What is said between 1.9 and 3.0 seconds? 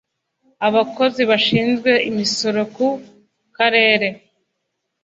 imisoro ku